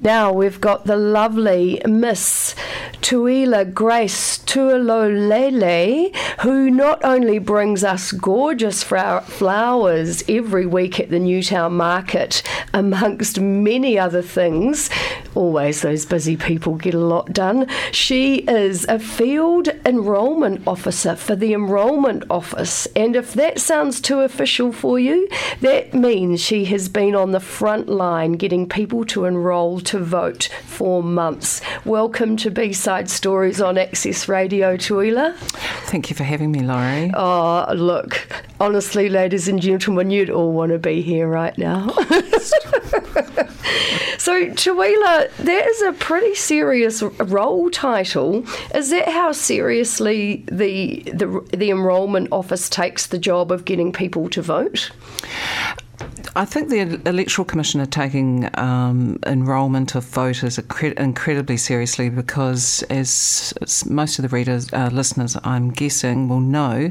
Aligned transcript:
Now 0.00 0.32
we've 0.32 0.60
got 0.60 0.84
the 0.84 0.96
lovely 0.96 1.82
Miss 1.84 2.54
Tuila 3.00 3.72
Grace 3.72 4.38
Tualolele, 4.38 6.14
who 6.40 6.70
not 6.70 7.02
only 7.04 7.38
brings 7.38 7.82
us 7.84 8.12
gorgeous 8.12 8.82
flowers 8.82 10.22
every 10.28 10.66
week 10.66 11.00
at 11.00 11.08
the 11.08 11.18
Newtown 11.18 11.74
Market, 11.74 12.42
amongst 12.74 13.40
many 13.40 13.98
other 13.98 14.22
things. 14.22 14.90
Always 15.34 15.82
those 15.82 16.04
busy 16.04 16.36
people 16.36 16.74
get 16.74 16.94
a 16.94 16.98
lot 16.98 17.32
done. 17.32 17.66
She 17.92 18.36
is 18.48 18.84
a 18.88 18.98
field 18.98 19.68
enrolment 19.86 20.66
officer 20.66 21.14
for 21.16 21.36
the 21.36 21.54
Enrolment 21.54 22.24
Office, 22.28 22.86
and 22.96 23.16
if 23.16 23.32
that 23.34 23.60
sounds 23.60 24.00
too 24.00 24.20
official 24.20 24.72
for 24.72 24.98
you, 24.98 25.28
that 25.60 25.94
means 25.94 26.40
she 26.40 26.64
has 26.66 26.88
been 26.88 27.14
on 27.14 27.30
the 27.30 27.40
front 27.40 27.88
line 27.88 28.32
getting 28.32 28.68
people 28.68 29.04
to 29.06 29.24
enrol 29.24 29.80
to 29.80 29.98
vote 29.98 30.48
for 30.66 31.02
months. 31.02 31.60
Welcome 31.84 32.36
to 32.38 32.50
B 32.50 32.72
Side 32.88 33.10
Stories 33.10 33.60
on 33.60 33.76
Access 33.76 34.28
Radio, 34.28 34.74
Tuila. 34.74 35.36
Thank 35.90 36.08
you 36.08 36.16
for 36.16 36.24
having 36.24 36.50
me, 36.50 36.60
Laurie. 36.60 37.10
Oh, 37.12 37.66
look, 37.74 38.26
honestly, 38.58 39.10
ladies 39.10 39.46
and 39.46 39.60
gentlemen, 39.60 40.10
you'd 40.10 40.30
all 40.30 40.54
want 40.54 40.72
to 40.72 40.78
be 40.78 41.02
here 41.02 41.28
right 41.28 41.52
now. 41.58 41.88
so, 44.16 44.46
Tuila, 44.54 45.30
that 45.36 45.66
is 45.66 45.82
a 45.82 45.92
pretty 45.92 46.34
serious 46.34 47.02
role 47.02 47.68
title. 47.68 48.46
Is 48.74 48.88
that 48.88 49.08
how 49.08 49.32
seriously 49.32 50.46
the 50.50 51.02
the 51.12 51.46
the 51.54 51.68
enrolment 51.68 52.28
office 52.32 52.70
takes 52.70 53.08
the 53.08 53.18
job 53.18 53.52
of 53.52 53.66
getting 53.66 53.92
people 53.92 54.30
to 54.30 54.40
vote? 54.40 54.92
I 56.36 56.44
think 56.44 56.68
the 56.68 57.00
Electoral 57.08 57.44
Commission 57.44 57.80
are 57.80 57.86
taking 57.86 58.48
um, 58.58 59.18
enrolment 59.26 59.94
of 59.94 60.04
voters 60.04 60.58
incredibly 60.58 61.56
seriously 61.56 62.08
because, 62.10 62.82
as 62.90 63.52
most 63.86 64.18
of 64.18 64.22
the 64.22 64.28
readers, 64.28 64.72
uh, 64.72 64.90
listeners, 64.92 65.36
I'm 65.44 65.70
guessing, 65.70 66.28
will 66.28 66.40
know, 66.40 66.90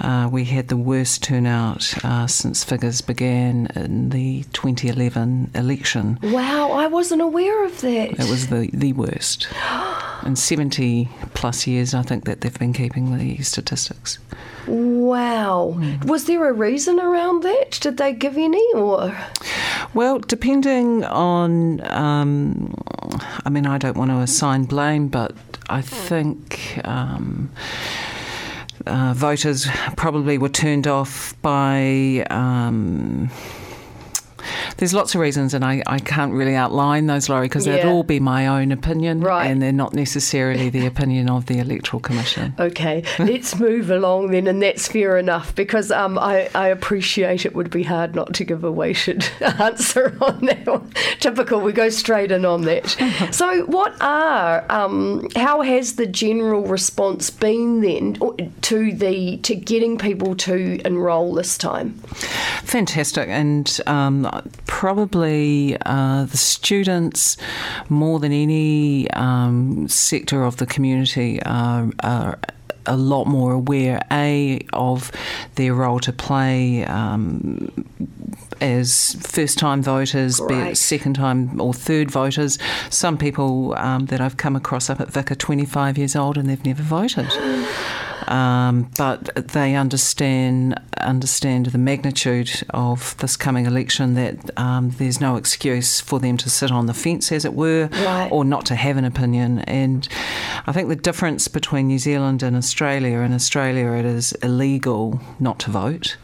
uh, 0.00 0.28
we 0.30 0.44
had 0.44 0.68
the 0.68 0.76
worst 0.76 1.22
turnout 1.22 1.94
uh, 2.04 2.26
since 2.26 2.64
figures 2.64 3.00
began 3.00 3.68
in 3.74 4.10
the 4.10 4.44
2011 4.52 5.52
election. 5.54 6.18
Wow, 6.22 6.72
I 6.72 6.86
wasn't 6.86 7.22
aware 7.22 7.64
of 7.64 7.80
that. 7.80 8.12
It 8.12 8.30
was 8.30 8.48
the, 8.48 8.70
the 8.72 8.92
worst. 8.92 9.48
In 10.24 10.36
70 10.36 11.08
plus 11.34 11.66
years, 11.66 11.94
I 11.94 12.02
think 12.02 12.24
that 12.24 12.40
they've 12.40 12.58
been 12.58 12.72
keeping 12.72 13.16
the 13.16 13.42
statistics. 13.42 14.18
Wow. 14.66 15.74
Mm. 15.76 16.04
Was 16.04 16.24
there 16.24 16.48
a 16.48 16.52
reason 16.52 16.98
around 16.98 17.42
that? 17.42 17.78
Did 17.80 17.98
they 17.98 18.12
give 18.12 18.36
any 18.36 18.64
or? 18.74 19.16
Well, 19.94 20.18
depending 20.18 21.04
on, 21.04 21.86
um, 21.90 22.74
I 23.44 23.50
mean, 23.50 23.66
I 23.66 23.78
don't 23.78 23.96
want 23.96 24.10
to 24.10 24.18
assign 24.18 24.64
blame, 24.64 25.08
but 25.08 25.34
I 25.68 25.82
think. 25.82 26.80
Um, 26.84 27.50
uh, 28.86 29.12
voters 29.16 29.66
probably 29.96 30.38
were 30.38 30.48
turned 30.48 30.86
off 30.86 31.34
by 31.42 32.24
um, 32.30 33.28
there's 34.78 34.92
lots 34.92 35.14
of 35.14 35.20
reasons, 35.20 35.54
and 35.54 35.64
I, 35.64 35.82
I 35.86 35.98
can't 35.98 36.32
really 36.32 36.54
outline 36.54 37.06
those, 37.06 37.28
Laurie, 37.28 37.46
because 37.46 37.66
yeah. 37.66 37.76
they'd 37.76 37.88
all 37.88 38.02
be 38.02 38.20
my 38.20 38.46
own 38.46 38.72
opinion, 38.72 39.20
right. 39.20 39.46
and 39.46 39.62
they're 39.62 39.72
not 39.72 39.94
necessarily 39.94 40.68
the 40.68 40.86
opinion 40.86 41.30
of 41.30 41.46
the 41.46 41.58
Electoral 41.58 42.00
Commission. 42.00 42.54
Okay, 42.66 43.04
let's 43.18 43.58
move 43.58 43.90
along 43.90 44.32
then, 44.32 44.46
and 44.46 44.60
that's 44.60 44.88
fair 44.88 45.18
enough, 45.18 45.54
because 45.54 45.90
um, 45.90 46.18
I, 46.18 46.50
I 46.54 46.68
appreciate 46.68 47.46
it 47.46 47.54
would 47.54 47.70
be 47.70 47.84
hard 47.84 48.14
not 48.14 48.34
to 48.34 48.44
give 48.44 48.64
a 48.64 48.72
weighted 48.72 49.28
answer 49.40 50.16
on 50.20 50.40
that 50.46 50.66
one. 50.66 50.92
Typical, 51.20 51.60
we 51.60 51.72
go 51.72 51.88
straight 51.88 52.32
in 52.32 52.44
on 52.44 52.62
that. 52.62 52.88
so, 53.30 53.64
what 53.66 53.94
are, 54.00 54.64
um, 54.70 55.28
how 55.36 55.60
has 55.62 55.94
the 55.94 56.06
general 56.06 56.66
response 56.66 57.30
been 57.30 57.82
then 57.82 58.14
to 58.62 58.92
the 58.92 59.36
to 59.38 59.54
getting 59.54 59.96
people 59.96 60.34
to 60.36 60.80
enrol 60.84 61.32
this 61.34 61.56
time? 61.56 61.94
Fantastic, 62.64 63.28
and 63.28 63.80
um, 63.86 64.28
probably 64.66 65.76
uh, 65.86 66.24
the 66.24 66.36
students, 66.36 67.36
more 67.88 68.18
than 68.18 68.32
any 68.32 69.10
um, 69.12 69.88
sector 69.88 70.42
of 70.44 70.56
the 70.58 70.66
community, 70.66 71.42
are, 71.42 71.90
are 72.02 72.38
a 72.86 72.96
lot 72.96 73.26
more 73.26 73.52
aware, 73.52 74.00
A, 74.10 74.60
of 74.72 75.10
their 75.56 75.74
role 75.74 76.00
to 76.00 76.12
play 76.12 76.84
um, 76.84 77.70
as 78.60 79.14
first 79.20 79.58
time 79.58 79.82
voters, 79.82 80.40
be 80.48 80.54
it 80.54 80.76
second 80.76 81.14
time 81.14 81.60
or 81.60 81.74
third 81.74 82.10
voters. 82.10 82.58
Some 82.90 83.18
people 83.18 83.74
um, 83.76 84.06
that 84.06 84.20
I've 84.20 84.36
come 84.36 84.56
across 84.56 84.88
up 84.88 85.00
at 85.00 85.08
Vic 85.08 85.30
are 85.30 85.36
25 85.36 85.98
years 85.98 86.16
old 86.16 86.38
and 86.38 86.48
they've 86.48 86.64
never 86.64 86.82
voted. 86.82 87.26
Um, 88.26 88.90
but 88.96 89.34
they 89.52 89.74
understand 89.74 90.80
understand 90.98 91.66
the 91.66 91.78
magnitude 91.78 92.64
of 92.70 93.16
this 93.18 93.36
coming 93.36 93.66
election. 93.66 94.14
That 94.14 94.58
um, 94.58 94.90
there's 94.90 95.20
no 95.20 95.36
excuse 95.36 96.00
for 96.00 96.18
them 96.18 96.36
to 96.38 96.50
sit 96.50 96.70
on 96.70 96.86
the 96.86 96.94
fence, 96.94 97.30
as 97.32 97.44
it 97.44 97.54
were, 97.54 97.88
right. 97.92 98.28
or 98.30 98.44
not 98.44 98.66
to 98.66 98.74
have 98.74 98.96
an 98.96 99.04
opinion. 99.04 99.60
And 99.60 100.08
I 100.66 100.72
think 100.72 100.88
the 100.88 100.96
difference 100.96 101.48
between 101.48 101.86
New 101.86 101.98
Zealand 101.98 102.42
and 102.42 102.56
Australia, 102.56 103.20
in 103.20 103.32
Australia, 103.32 103.92
it 103.92 104.04
is 104.04 104.32
illegal 104.42 105.20
not 105.38 105.58
to 105.60 105.70
vote. 105.70 106.16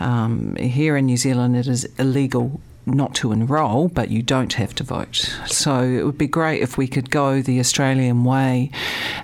Um, 0.00 0.56
here 0.56 0.96
in 0.96 1.06
New 1.06 1.16
Zealand, 1.16 1.56
it 1.56 1.68
is 1.68 1.84
illegal 1.98 2.60
not 2.86 3.14
to 3.16 3.32
enrol, 3.32 3.88
but 3.88 4.10
you 4.10 4.22
don't 4.22 4.54
have 4.54 4.74
to 4.76 4.84
vote. 4.84 5.34
So 5.46 5.82
it 5.82 6.04
would 6.04 6.18
be 6.18 6.26
great 6.26 6.62
if 6.62 6.76
we 6.76 6.88
could 6.88 7.10
go 7.10 7.40
the 7.40 7.60
Australian 7.60 8.24
way 8.24 8.70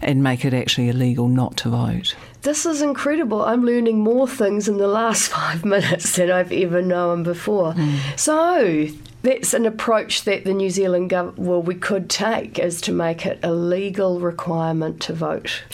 and 0.00 0.22
make 0.22 0.44
it 0.44 0.54
actually 0.54 0.88
illegal 0.88 1.28
not 1.28 1.56
to 1.58 1.70
vote. 1.70 2.14
This 2.42 2.64
is 2.64 2.82
incredible. 2.82 3.44
I'm 3.44 3.64
learning 3.64 3.98
more 3.98 4.28
things 4.28 4.68
in 4.68 4.78
the 4.78 4.86
last 4.86 5.28
five 5.32 5.64
minutes 5.64 6.16
than 6.16 6.30
I've 6.30 6.52
ever 6.52 6.82
known 6.82 7.22
before. 7.24 7.72
Mm. 7.72 8.18
So, 8.18 8.88
that's 9.22 9.52
an 9.52 9.66
approach 9.66 10.22
that 10.22 10.44
the 10.44 10.54
New 10.54 10.70
Zealand 10.70 11.10
government, 11.10 11.38
well, 11.40 11.60
we 11.60 11.74
could 11.74 12.08
take, 12.08 12.58
is 12.58 12.80
to 12.82 12.92
make 12.92 13.26
it 13.26 13.40
a 13.42 13.52
legal 13.52 14.20
requirement 14.20 15.00
to 15.02 15.12
vote, 15.12 15.64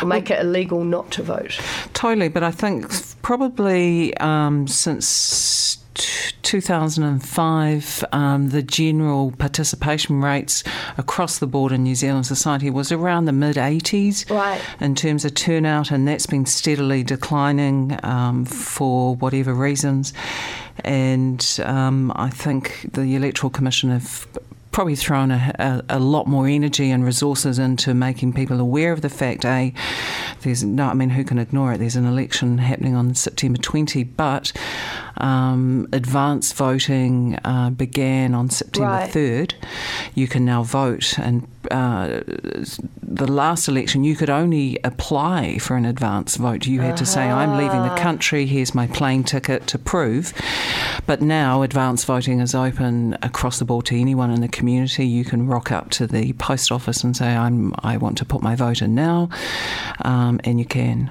or 0.00 0.06
make 0.06 0.30
well, 0.30 0.40
it 0.40 0.46
illegal 0.46 0.84
not 0.84 1.10
to 1.12 1.22
vote. 1.22 1.60
Totally, 1.92 2.28
but 2.28 2.42
I 2.42 2.50
think 2.50 2.90
probably 3.20 4.16
um, 4.16 4.66
since 4.66 5.83
2005, 5.94 8.04
um, 8.12 8.50
the 8.50 8.62
general 8.62 9.32
participation 9.32 10.20
rates 10.20 10.62
across 10.98 11.38
the 11.38 11.46
board 11.46 11.72
in 11.72 11.82
New 11.82 11.94
Zealand 11.94 12.26
society 12.26 12.70
was 12.70 12.92
around 12.92 13.24
the 13.24 13.32
mid 13.32 13.56
80s 13.56 14.30
right. 14.30 14.60
in 14.80 14.94
terms 14.94 15.24
of 15.24 15.34
turnout, 15.34 15.90
and 15.90 16.06
that's 16.06 16.26
been 16.26 16.46
steadily 16.46 17.02
declining 17.02 17.98
um, 18.02 18.44
for 18.44 19.16
whatever 19.16 19.54
reasons. 19.54 20.12
And 20.84 21.60
um, 21.64 22.12
I 22.16 22.30
think 22.30 22.90
the 22.92 23.14
Electoral 23.14 23.50
Commission 23.50 23.90
have 23.90 24.26
probably 24.74 24.96
thrown 24.96 25.30
a, 25.30 25.54
a, 25.88 25.96
a, 25.96 26.00
lot 26.00 26.26
more 26.26 26.48
energy 26.48 26.90
and 26.90 27.04
resources 27.04 27.60
into 27.60 27.94
making 27.94 28.32
people 28.32 28.58
aware 28.58 28.90
of 28.90 29.02
the 29.02 29.08
fact 29.08 29.44
a 29.44 29.72
there's 30.40 30.64
no 30.64 30.86
I 30.86 30.94
mean 30.94 31.10
who 31.10 31.22
can 31.22 31.38
ignore 31.38 31.72
it 31.72 31.78
there's 31.78 31.94
an 31.94 32.04
election 32.04 32.58
happening 32.58 32.96
on 32.96 33.14
September 33.14 33.56
20 33.56 34.02
but 34.02 34.52
um, 35.18 35.86
advance 35.92 36.50
voting 36.52 37.38
uh, 37.44 37.70
began 37.70 38.34
on 38.34 38.50
September 38.50 38.88
right. 38.88 39.12
3rd 39.12 39.54
you 40.16 40.26
can 40.26 40.44
now 40.44 40.64
vote 40.64 41.20
and 41.20 41.46
uh, 41.70 42.22
the 43.02 43.30
last 43.30 43.68
election, 43.68 44.04
you 44.04 44.16
could 44.16 44.30
only 44.30 44.78
apply 44.84 45.58
for 45.58 45.76
an 45.76 45.84
advance 45.84 46.36
vote. 46.36 46.66
You 46.66 46.80
had 46.80 46.96
to 46.98 47.06
say, 47.06 47.22
I'm 47.22 47.56
leaving 47.56 47.82
the 47.82 47.94
country, 47.96 48.46
here's 48.46 48.74
my 48.74 48.86
plane 48.88 49.24
ticket 49.24 49.66
to 49.68 49.78
prove. 49.78 50.32
But 51.06 51.20
now 51.20 51.62
advance 51.62 52.04
voting 52.04 52.40
is 52.40 52.54
open 52.54 53.16
across 53.22 53.58
the 53.58 53.64
board 53.64 53.86
to 53.86 53.98
anyone 53.98 54.30
in 54.30 54.40
the 54.40 54.48
community. 54.48 55.06
You 55.06 55.24
can 55.24 55.46
rock 55.46 55.70
up 55.70 55.90
to 55.90 56.06
the 56.06 56.32
post 56.34 56.72
office 56.72 57.04
and 57.04 57.16
say, 57.16 57.36
I'm, 57.36 57.74
I 57.80 57.96
want 57.96 58.18
to 58.18 58.24
put 58.24 58.42
my 58.42 58.54
vote 58.54 58.82
in 58.82 58.94
now, 58.94 59.28
um, 60.02 60.40
and 60.44 60.58
you 60.58 60.64
can. 60.64 61.10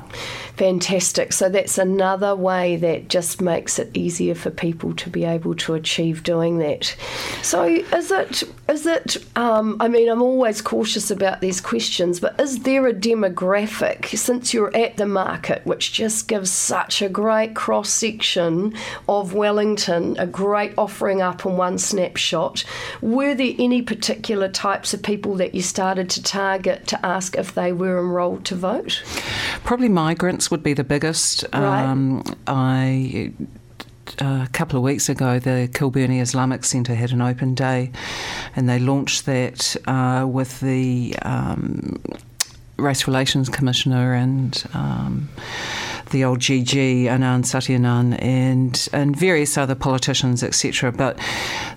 Fantastic. 0.55 1.33
So 1.33 1.49
that's 1.49 1.79
another 1.79 2.35
way 2.35 2.75
that 2.75 3.07
just 3.07 3.41
makes 3.41 3.79
it 3.79 3.89
easier 3.95 4.35
for 4.35 4.51
people 4.51 4.93
to 4.95 5.09
be 5.09 5.23
able 5.23 5.55
to 5.55 5.73
achieve 5.73 6.21
doing 6.21 6.59
that. 6.59 6.95
So 7.41 7.63
is 7.63 8.11
it, 8.11 8.43
is 8.69 8.85
it, 8.85 9.17
um, 9.35 9.77
I 9.79 9.87
mean, 9.87 10.09
I'm 10.09 10.21
always 10.21 10.61
cautious 10.61 11.09
about 11.09 11.41
these 11.41 11.59
questions, 11.59 12.19
but 12.19 12.39
is 12.39 12.59
there 12.59 12.85
a 12.85 12.93
demographic 12.93 14.15
since 14.15 14.53
you're 14.53 14.75
at 14.75 14.97
the 14.97 15.07
market, 15.07 15.65
which 15.65 15.91
just 15.91 16.27
gives 16.27 16.51
such 16.51 17.01
a 17.01 17.09
great 17.09 17.55
cross 17.55 17.89
section 17.89 18.75
of 19.09 19.33
Wellington, 19.33 20.15
a 20.19 20.27
great 20.27 20.73
offering 20.77 21.21
up 21.21 21.47
in 21.47 21.57
one 21.57 21.79
snapshot? 21.79 22.63
Were 23.01 23.33
there 23.33 23.53
any 23.57 23.81
particular 23.81 24.49
types 24.49 24.93
of 24.93 25.01
people 25.01 25.35
that 25.35 25.55
you 25.55 25.63
started 25.63 26.11
to 26.11 26.21
target 26.21 26.85
to 26.87 27.03
ask 27.03 27.35
if 27.35 27.55
they 27.55 27.73
were 27.73 27.99
enrolled 27.99 28.45
to 28.45 28.55
vote? 28.55 29.01
Probably 29.63 29.89
migrants 29.89 30.42
would 30.51 30.63
be 30.63 30.73
the 30.73 30.83
biggest. 30.83 31.45
Right. 31.53 31.83
Um, 31.83 32.23
I 32.47 33.31
uh, 34.21 34.45
a 34.45 34.49
couple 34.51 34.77
of 34.77 34.83
weeks 34.83 35.09
ago, 35.09 35.39
the 35.39 35.69
Kilbirnie 35.71 36.21
Islamic 36.21 36.63
Centre 36.63 36.95
had 36.95 37.11
an 37.11 37.21
open 37.21 37.55
day, 37.55 37.91
and 38.55 38.67
they 38.67 38.79
launched 38.79 39.25
that 39.25 39.75
uh, 39.87 40.25
with 40.27 40.59
the 40.59 41.15
um, 41.21 42.01
Race 42.77 43.07
Relations 43.07 43.49
Commissioner 43.49 44.13
and. 44.13 44.63
Um, 44.73 45.29
the 46.13 46.23
old 46.23 46.39
GG, 46.39 47.03
Anand 47.05 47.43
Satyanand, 47.43 48.21
and 48.23 48.87
and 48.93 49.15
various 49.15 49.57
other 49.57 49.75
politicians, 49.75 50.43
etc. 50.43 50.93
But 50.93 51.19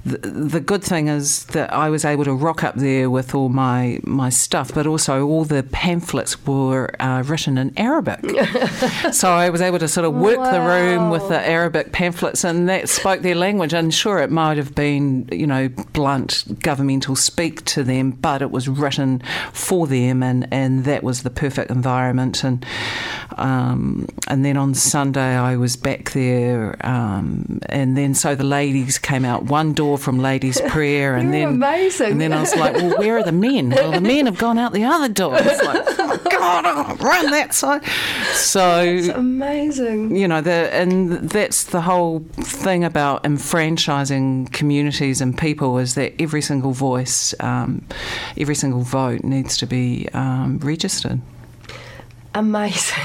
the, 0.04 0.18
the 0.18 0.60
good 0.60 0.84
thing 0.84 1.08
is 1.08 1.46
that 1.46 1.72
I 1.72 1.90
was 1.90 2.04
able 2.04 2.24
to 2.24 2.34
rock 2.34 2.62
up 2.62 2.76
there 2.76 3.10
with 3.10 3.34
all 3.34 3.48
my 3.48 3.98
my 4.04 4.28
stuff, 4.28 4.72
but 4.72 4.86
also 4.86 5.26
all 5.26 5.44
the 5.44 5.64
pamphlets 5.64 6.46
were 6.46 6.94
uh, 7.00 7.24
written 7.26 7.58
in 7.58 7.76
Arabic. 7.76 8.20
so 9.12 9.30
I 9.30 9.50
was 9.50 9.60
able 9.60 9.80
to 9.80 9.88
sort 9.88 10.04
of 10.04 10.14
work 10.14 10.38
wow. 10.38 10.52
the 10.52 10.60
room 10.60 11.10
with 11.10 11.28
the 11.28 11.40
Arabic 11.40 11.90
pamphlets, 11.90 12.44
and 12.44 12.68
that 12.68 12.88
spoke 12.88 13.22
their 13.22 13.34
language. 13.34 13.72
And 13.72 13.92
sure, 13.92 14.20
it 14.20 14.30
might 14.30 14.58
have 14.58 14.74
been 14.74 15.28
you 15.32 15.46
know 15.46 15.68
blunt 15.92 16.44
governmental 16.60 17.16
speak 17.16 17.64
to 17.64 17.82
them, 17.82 18.12
but 18.12 18.42
it 18.42 18.50
was 18.50 18.68
written 18.68 19.22
for 19.52 19.86
them, 19.86 20.22
and 20.22 20.46
and 20.52 20.84
that 20.84 21.02
was 21.02 21.22
the 21.22 21.30
perfect 21.30 21.70
environment. 21.70 22.44
And 22.44 22.64
um, 23.38 24.06
and 24.26 24.44
then 24.44 24.56
on 24.56 24.74
Sunday 24.74 25.36
I 25.36 25.56
was 25.56 25.76
back 25.76 26.12
there, 26.12 26.76
um, 26.86 27.60
and 27.68 27.96
then 27.96 28.14
so 28.14 28.34
the 28.34 28.44
ladies 28.44 28.98
came 28.98 29.24
out 29.24 29.44
one 29.44 29.72
door 29.72 29.98
from 29.98 30.18
ladies' 30.18 30.60
prayer, 30.68 31.14
and 31.14 31.32
then 31.32 31.48
amazing. 31.48 32.12
and 32.12 32.20
then 32.20 32.32
I 32.32 32.40
was 32.40 32.54
like, 32.56 32.74
well, 32.74 32.98
where 32.98 33.18
are 33.18 33.22
the 33.22 33.32
men? 33.32 33.70
Well, 33.70 33.92
the 33.92 34.00
men 34.00 34.26
have 34.26 34.38
gone 34.38 34.58
out 34.58 34.72
the 34.72 34.84
other 34.84 35.08
door. 35.08 35.36
It's 35.38 35.62
like, 35.62 35.84
oh 35.98 36.20
God, 36.30 36.64
oh, 36.66 36.96
run 36.96 37.30
that 37.30 37.54
side. 37.54 37.84
So 38.32 38.80
it's 38.80 39.08
amazing. 39.08 40.16
You 40.16 40.28
know, 40.28 40.40
the 40.40 40.72
and 40.72 41.30
that's 41.30 41.64
the 41.64 41.80
whole 41.80 42.20
thing 42.34 42.84
about 42.84 43.24
enfranchising 43.24 44.46
communities 44.46 45.20
and 45.20 45.36
people 45.36 45.78
is 45.78 45.94
that 45.94 46.14
every 46.20 46.42
single 46.42 46.72
voice, 46.72 47.34
um, 47.40 47.86
every 48.36 48.54
single 48.54 48.82
vote 48.82 49.24
needs 49.24 49.56
to 49.58 49.66
be 49.66 50.08
um, 50.12 50.58
registered. 50.58 51.20
Amazing. 52.34 53.04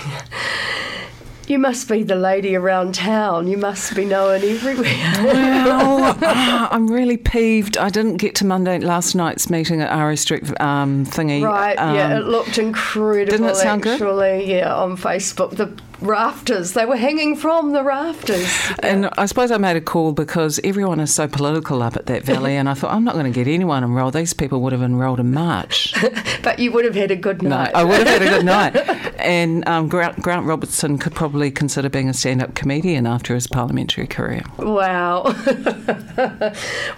You 1.51 1.59
must 1.59 1.89
be 1.89 2.03
the 2.03 2.15
lady 2.15 2.55
around 2.55 2.95
town. 2.95 3.45
You 3.45 3.57
must 3.57 3.93
be 3.93 4.05
known 4.05 4.41
everywhere. 4.41 4.85
well, 5.21 6.01
uh, 6.01 6.15
I'm 6.71 6.89
really 6.89 7.17
peeved. 7.17 7.77
I 7.77 7.89
didn't 7.89 8.17
get 8.17 8.35
to 8.35 8.45
Monday 8.45 8.79
last 8.79 9.15
night's 9.15 9.49
meeting 9.49 9.81
at 9.81 9.89
Aro 9.89 10.17
Street 10.17 10.43
um, 10.61 11.05
thingy. 11.05 11.43
Right, 11.43 11.75
um, 11.75 11.93
yeah, 11.93 12.19
it 12.19 12.23
looked 12.23 12.57
incredible. 12.57 13.31
Didn't 13.31 13.49
it 13.49 13.57
sound 13.57 13.85
actually, 13.85 14.45
good? 14.45 14.47
yeah, 14.47 14.73
on 14.73 14.95
Facebook. 14.95 15.57
The 15.57 15.77
rafters. 16.01 16.73
They 16.73 16.85
were 16.85 16.97
hanging 16.97 17.35
from 17.35 17.71
the 17.71 17.83
rafters. 17.83 18.49
And 18.79 19.09
I 19.17 19.25
suppose 19.25 19.51
I 19.51 19.57
made 19.57 19.77
a 19.77 19.81
call 19.81 20.11
because 20.11 20.59
everyone 20.63 20.99
is 20.99 21.13
so 21.13 21.27
political 21.27 21.81
up 21.81 21.95
at 21.95 22.07
that 22.07 22.23
valley, 22.23 22.55
and 22.55 22.67
I 22.67 22.73
thought 22.73 22.93
I'm 22.93 23.03
not 23.03 23.13
going 23.13 23.31
to 23.31 23.31
get 23.31 23.47
anyone 23.47 23.83
enrolled. 23.83 24.13
These 24.13 24.33
people 24.33 24.61
would 24.61 24.73
have 24.73 24.81
enrolled 24.81 25.19
in 25.19 25.31
March. 25.33 25.93
but 26.43 26.59
you 26.59 26.71
would 26.71 26.85
have 26.85 26.95
had 26.95 27.11
a 27.11 27.15
good 27.15 27.41
night. 27.41 27.73
No, 27.73 27.79
I 27.79 27.83
would 27.83 28.07
have 28.07 28.07
had 28.07 28.21
a 28.21 28.29
good 28.29 28.45
night. 28.45 28.75
And 29.19 29.67
um, 29.67 29.87
Grant, 29.87 30.21
Grant 30.21 30.45
Robertson 30.45 30.97
could 30.97 31.13
probably 31.13 31.51
consider 31.51 31.89
being 31.89 32.09
a 32.09 32.13
stand-up 32.13 32.55
comedian 32.55 33.05
after 33.05 33.35
his 33.35 33.47
parliamentary 33.47 34.07
career. 34.07 34.41
Wow. 34.57 35.23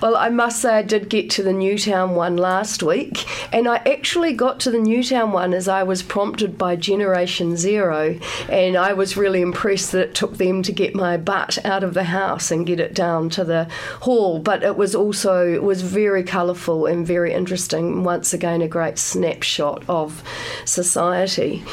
well, 0.01 0.15
I 0.15 0.29
must 0.29 0.61
say 0.61 0.75
I 0.75 0.81
did 0.81 1.09
get 1.09 1.29
to 1.31 1.43
the 1.43 1.53
Newtown 1.53 2.15
one 2.15 2.37
last 2.37 2.81
week, 2.81 3.25
and 3.53 3.67
I 3.67 3.77
actually 3.77 4.33
got 4.33 4.59
to 4.61 4.71
the 4.71 4.79
Newtown 4.79 5.31
one 5.31 5.53
as 5.53 5.67
I 5.67 5.83
was 5.83 6.01
prompted 6.01 6.57
by 6.57 6.75
Generation 6.75 7.57
Zero, 7.57 8.17
and 8.49 8.77
I 8.77 8.92
was 8.97 9.17
really 9.17 9.41
impressed 9.41 9.91
that 9.91 10.09
it 10.09 10.15
took 10.15 10.37
them 10.37 10.63
to 10.63 10.71
get 10.71 10.95
my 10.95 11.17
butt 11.17 11.63
out 11.65 11.83
of 11.83 11.93
the 11.93 12.05
house 12.05 12.51
and 12.51 12.65
get 12.65 12.79
it 12.79 12.93
down 12.93 13.29
to 13.31 13.43
the 13.43 13.67
hall. 14.01 14.39
But 14.39 14.63
it 14.63 14.75
was 14.75 14.95
also 14.95 15.51
it 15.51 15.63
was 15.63 15.81
very 15.81 16.23
colourful 16.23 16.85
and 16.85 17.05
very 17.05 17.33
interesting. 17.33 18.03
Once 18.03 18.33
again, 18.33 18.61
a 18.61 18.67
great 18.67 18.97
snapshot 18.97 19.83
of 19.87 20.23
society. 20.65 21.63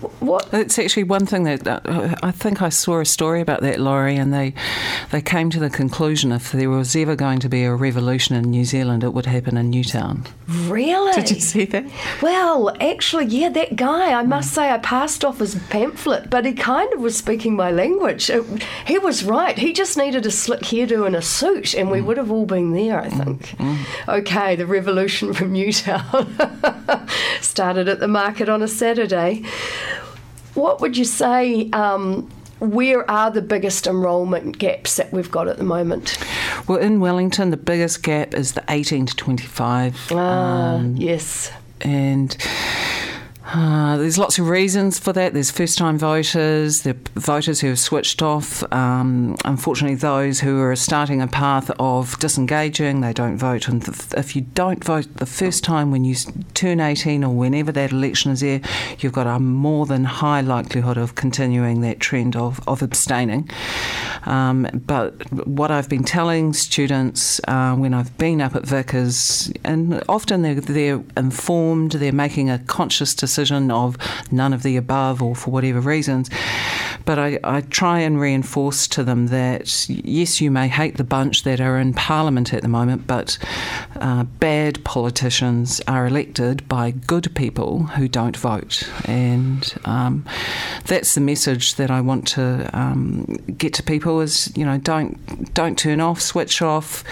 What? 0.00 0.48
It's 0.52 0.78
actually 0.78 1.04
one 1.04 1.24
thing 1.24 1.44
that 1.44 1.66
uh, 1.66 2.14
I 2.22 2.30
think 2.30 2.60
I 2.60 2.68
saw 2.68 3.00
a 3.00 3.04
story 3.06 3.40
about 3.40 3.62
that, 3.62 3.80
Laurie, 3.80 4.16
and 4.16 4.32
they 4.32 4.52
they 5.10 5.22
came 5.22 5.48
to 5.50 5.58
the 5.58 5.70
conclusion 5.70 6.32
if 6.32 6.52
there 6.52 6.68
was 6.68 6.94
ever 6.94 7.16
going 7.16 7.40
to 7.40 7.48
be 7.48 7.64
a 7.64 7.74
revolution 7.74 8.36
in 8.36 8.50
New 8.50 8.66
Zealand, 8.66 9.02
it 9.02 9.14
would 9.14 9.24
happen 9.24 9.56
in 9.56 9.70
Newtown. 9.70 10.26
Really? 10.46 11.12
Did 11.12 11.30
you 11.30 11.40
see 11.40 11.64
that? 11.66 11.86
Well, 12.20 12.76
actually, 12.80 13.26
yeah, 13.26 13.48
that 13.48 13.76
guy. 13.76 14.12
I 14.12 14.22
must 14.22 14.52
say, 14.52 14.70
I 14.70 14.78
passed 14.78 15.24
off 15.24 15.38
his 15.38 15.54
pamphlet, 15.70 16.28
but 16.28 16.44
he 16.44 16.52
kind 16.52 16.92
of 16.92 17.00
was 17.00 17.16
speaking 17.16 17.56
my 17.56 17.70
language. 17.70 18.28
It, 18.28 18.44
he 18.86 18.98
was 18.98 19.24
right. 19.24 19.56
He 19.56 19.72
just 19.72 19.96
needed 19.96 20.26
a 20.26 20.30
slick 20.30 20.60
hairdo 20.60 21.06
and 21.06 21.16
a 21.16 21.22
suit, 21.22 21.74
and 21.74 21.90
we 21.90 22.00
mm. 22.00 22.04
would 22.04 22.18
have 22.18 22.30
all 22.30 22.46
been 22.46 22.72
there. 22.72 23.00
I 23.00 23.08
think. 23.08 23.56
Mm. 23.56 23.76
mm. 23.76 24.18
Okay, 24.18 24.56
the 24.56 24.66
revolution 24.66 25.32
from 25.32 25.52
Newtown 25.52 26.36
started 27.40 27.88
at 27.88 28.00
the 28.00 28.08
market 28.08 28.48
on 28.48 28.62
a 28.62 28.68
Saturday. 28.68 29.42
What 30.54 30.80
would 30.80 30.96
you 30.96 31.04
say? 31.04 31.70
Um, 31.70 32.30
where 32.58 33.08
are 33.10 33.30
the 33.30 33.42
biggest 33.42 33.86
enrolment 33.86 34.58
gaps 34.58 34.96
that 34.96 35.12
we've 35.12 35.30
got 35.30 35.46
at 35.46 35.58
the 35.58 35.64
moment? 35.64 36.18
Well, 36.66 36.78
in 36.78 37.00
Wellington, 37.00 37.50
the 37.50 37.56
biggest 37.58 38.02
gap 38.02 38.32
is 38.32 38.52
the 38.52 38.64
18 38.68 39.06
to 39.06 39.16
25. 39.16 40.12
Ah, 40.12 40.76
um, 40.76 40.96
yes. 40.96 41.50
And 41.82 42.34
uh, 43.48 43.96
there's 43.96 44.18
lots 44.18 44.40
of 44.40 44.48
reasons 44.48 44.98
for 44.98 45.12
that. 45.12 45.32
There's 45.32 45.52
first 45.52 45.78
time 45.78 45.98
voters, 45.98 46.82
there 46.82 46.94
are 46.94 47.20
voters 47.20 47.60
who 47.60 47.68
have 47.68 47.78
switched 47.78 48.20
off. 48.20 48.64
Um, 48.72 49.36
unfortunately, 49.44 49.94
those 49.94 50.40
who 50.40 50.60
are 50.62 50.74
starting 50.74 51.22
a 51.22 51.28
path 51.28 51.70
of 51.78 52.18
disengaging, 52.18 53.02
they 53.02 53.12
don't 53.12 53.38
vote. 53.38 53.68
And 53.68 53.86
if 54.16 54.34
you 54.34 54.42
don't 54.42 54.82
vote 54.82 55.06
the 55.14 55.26
first 55.26 55.62
time 55.62 55.92
when 55.92 56.04
you 56.04 56.16
turn 56.54 56.80
18 56.80 57.22
or 57.22 57.32
whenever 57.32 57.70
that 57.70 57.92
election 57.92 58.32
is 58.32 58.40
there, 58.40 58.60
you've 58.98 59.12
got 59.12 59.28
a 59.28 59.38
more 59.38 59.86
than 59.86 60.04
high 60.04 60.40
likelihood 60.40 60.96
of 60.96 61.14
continuing 61.14 61.82
that 61.82 62.00
trend 62.00 62.34
of, 62.34 62.60
of 62.66 62.82
abstaining. 62.82 63.48
Um, 64.24 64.68
but 64.74 65.22
what 65.46 65.70
I've 65.70 65.88
been 65.88 66.02
telling 66.02 66.52
students 66.52 67.40
uh, 67.46 67.76
when 67.76 67.94
I've 67.94 68.18
been 68.18 68.40
up 68.40 68.56
at 68.56 68.64
Vic 68.64 68.92
is, 68.92 69.52
and 69.62 70.02
often 70.08 70.42
they're, 70.42 70.56
they're 70.56 71.04
informed, 71.16 71.92
they're 71.92 72.10
making 72.10 72.50
a 72.50 72.58
conscious 72.58 73.14
decision 73.14 73.35
decision 73.36 73.70
of 73.70 73.98
none 74.32 74.54
of 74.54 74.62
the 74.62 74.78
above 74.78 75.22
or 75.22 75.36
for 75.36 75.50
whatever 75.50 75.78
reasons. 75.78 76.30
But 77.06 77.18
I, 77.18 77.38
I 77.42 77.60
try 77.62 78.00
and 78.00 78.20
reinforce 78.20 78.86
to 78.88 79.04
them 79.04 79.28
that 79.28 79.88
yes, 79.88 80.40
you 80.40 80.50
may 80.50 80.68
hate 80.68 80.96
the 80.96 81.04
bunch 81.04 81.44
that 81.44 81.60
are 81.60 81.78
in 81.78 81.94
Parliament 81.94 82.52
at 82.52 82.62
the 82.62 82.68
moment, 82.68 83.06
but 83.06 83.38
uh, 84.00 84.24
bad 84.24 84.84
politicians 84.84 85.80
are 85.88 86.06
elected 86.06 86.68
by 86.68 86.90
good 86.90 87.34
people 87.34 87.84
who 87.84 88.08
don't 88.08 88.36
vote. 88.36 88.88
And 89.06 89.72
um, 89.84 90.24
that's 90.84 91.14
the 91.14 91.20
message 91.20 91.76
that 91.76 91.90
I 91.90 92.00
want 92.00 92.26
to 92.28 92.68
um, 92.78 93.24
get 93.56 93.72
to 93.74 93.82
people 93.82 94.20
is, 94.20 94.52
you 94.56 94.64
know, 94.64 94.78
don't, 94.78 95.54
don't 95.54 95.78
turn 95.78 96.00
off, 96.00 96.20
switch 96.20 96.60
off. 96.60 97.04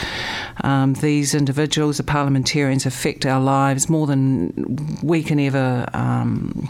Um, 0.63 0.95
these 0.95 1.35
individuals, 1.35 1.97
the 1.99 2.03
parliamentarians, 2.03 2.85
affect 2.85 3.25
our 3.25 3.41
lives 3.41 3.89
more 3.89 4.07
than 4.07 4.99
we 5.03 5.23
can 5.23 5.39
ever 5.39 5.89
um, 5.95 6.69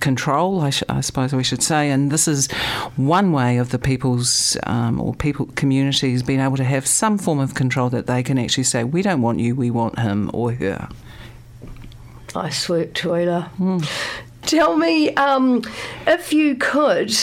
control, 0.00 0.60
I, 0.60 0.70
sh- 0.70 0.82
I, 0.88 1.00
suppose 1.00 1.32
we 1.32 1.44
should 1.44 1.62
say. 1.62 1.90
And 1.90 2.10
this 2.10 2.26
is 2.26 2.50
one 2.96 3.32
way 3.32 3.58
of 3.58 3.70
the 3.70 3.78
people's 3.78 4.56
um, 4.64 5.00
or 5.00 5.14
people 5.14 5.46
communities 5.54 6.22
being 6.22 6.40
able 6.40 6.56
to 6.56 6.64
have 6.64 6.86
some 6.86 7.18
form 7.18 7.38
of 7.38 7.54
control 7.54 7.90
that 7.90 8.06
they 8.06 8.22
can 8.22 8.38
actually 8.38 8.64
say, 8.64 8.84
we 8.84 9.02
don't 9.02 9.22
want 9.22 9.38
you, 9.38 9.54
we 9.54 9.70
want 9.70 9.98
him 9.98 10.30
or 10.32 10.52
her. 10.52 10.88
I 12.34 12.50
swear, 12.50 12.86
Tuila. 12.86 13.50
Mm. 13.56 13.88
Tell 14.42 14.76
me, 14.76 15.14
um, 15.14 15.62
if 16.06 16.32
you 16.32 16.56
could, 16.56 17.14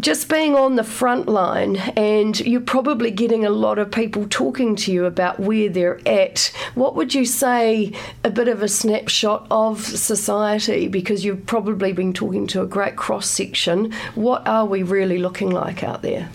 just 0.00 0.28
being 0.28 0.54
on 0.54 0.76
the 0.76 0.84
front 0.84 1.28
line, 1.28 1.76
and 1.96 2.38
you're 2.40 2.60
probably 2.60 3.10
getting 3.10 3.44
a 3.44 3.50
lot 3.50 3.78
of 3.78 3.90
people 3.90 4.26
talking 4.28 4.74
to 4.76 4.92
you 4.92 5.04
about 5.04 5.38
where 5.38 5.68
they're 5.68 6.00
at. 6.08 6.52
What 6.74 6.96
would 6.96 7.14
you 7.14 7.24
say 7.24 7.92
a 8.24 8.30
bit 8.30 8.48
of 8.48 8.62
a 8.62 8.68
snapshot 8.68 9.46
of 9.50 9.80
society? 9.80 10.88
Because 10.88 11.24
you've 11.24 11.46
probably 11.46 11.92
been 11.92 12.12
talking 12.12 12.46
to 12.48 12.62
a 12.62 12.66
great 12.66 12.96
cross 12.96 13.28
section. 13.28 13.92
What 14.14 14.46
are 14.46 14.64
we 14.64 14.82
really 14.82 15.18
looking 15.18 15.50
like 15.50 15.84
out 15.84 16.02
there? 16.02 16.30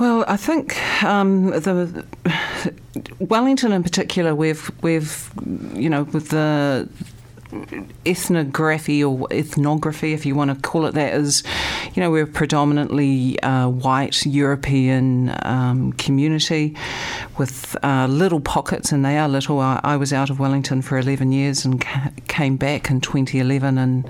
Well, 0.00 0.24
I 0.26 0.36
think 0.36 0.76
um, 1.04 1.50
the 1.50 2.04
Wellington 3.20 3.72
in 3.72 3.82
particular, 3.82 4.34
we've 4.34 4.70
we've 4.82 5.30
you 5.74 5.88
know 5.88 6.04
with 6.04 6.30
the 6.30 6.88
ethnography 8.06 9.02
or 9.04 9.26
ethnography, 9.30 10.12
if 10.12 10.26
you 10.26 10.34
want 10.34 10.50
to 10.50 10.68
call 10.68 10.86
it 10.86 10.94
that, 10.94 11.14
is 11.14 11.42
you 11.94 12.02
know 12.02 12.10
we're 12.10 12.24
a 12.24 12.26
predominantly 12.26 13.38
uh, 13.40 13.68
white 13.68 14.24
European 14.26 15.34
um, 15.44 15.92
community 15.94 16.76
with 17.38 17.76
uh, 17.82 18.06
little 18.08 18.40
pockets, 18.40 18.92
and 18.92 19.04
they 19.04 19.18
are 19.18 19.28
little. 19.28 19.60
I, 19.60 19.80
I, 19.82 19.96
was 19.96 20.12
out 20.12 20.30
of 20.30 20.38
Wellington 20.38 20.82
for 20.82 20.98
11 20.98 21.32
years 21.32 21.64
and 21.64 21.80
ca- 21.80 22.10
came 22.28 22.56
back 22.56 22.90
in 22.90 23.00
2011, 23.00 23.78
and 23.78 24.08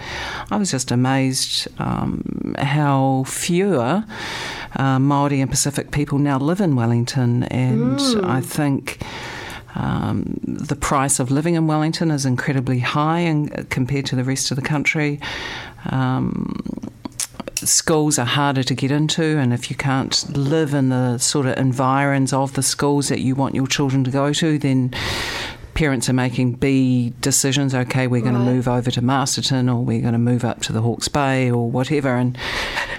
I 0.51 0.57
was 0.57 0.71
just 0.71 0.91
amazed 0.91 1.69
um, 1.79 2.55
how 2.59 3.25
fewer 3.27 4.05
uh, 4.77 4.99
Maori 4.99 5.41
and 5.41 5.51
Pacific 5.51 5.91
people 5.91 6.19
now 6.19 6.39
live 6.39 6.61
in 6.61 6.77
Wellington, 6.77 7.45
and 7.45 7.99
mm. 7.99 8.25
I 8.25 8.41
think. 8.41 9.03
Um, 9.75 10.39
the 10.43 10.77
price 10.77 11.19
of 11.19 11.31
living 11.31 11.55
in 11.55 11.67
Wellington 11.67 12.11
is 12.11 12.27
incredibly 12.27 12.81
high 12.81 13.21
and 13.21 13.69
compared 13.71 14.07
to 14.07 14.17
the 14.17 14.25
rest 14.25 14.51
of 14.51 14.57
the 14.57 14.63
country. 14.63 15.21
Um, 15.91 16.63
schools 17.55 18.19
are 18.19 18.27
harder 18.27 18.63
to 18.63 18.75
get 18.75 18.91
into, 18.91 19.39
and 19.39 19.53
if 19.53 19.71
you 19.71 19.77
can't 19.77 20.37
live 20.37 20.75
in 20.75 20.89
the 20.89 21.19
sort 21.19 21.47
of 21.47 21.57
environs 21.59 22.33
of 22.33 22.55
the 22.55 22.63
schools 22.63 23.09
that 23.09 23.21
you 23.21 23.35
want 23.35 23.55
your 23.55 23.67
children 23.67 24.05
to 24.05 24.11
go 24.11 24.33
to, 24.33 24.59
then 24.59 24.93
parents 25.75 26.09
are 26.09 26.13
making 26.13 26.53
B 26.55 27.13
decisions. 27.21 27.75
Okay, 27.75 28.07
we're 28.07 28.23
going 28.23 28.35
to 28.35 28.41
move 28.41 28.69
over 28.69 28.91
to 28.91 29.03
Masterton, 29.03 29.69
or 29.69 29.85
we're 29.85 30.01
going 30.01 30.13
to 30.13 30.19
move 30.19 30.45
up 30.45 30.61
to 30.63 30.73
the 30.73 30.83
Hawke's 30.83 31.09
Bay, 31.09 31.51
or 31.51 31.71
whatever. 31.71 32.17
And 32.17 32.37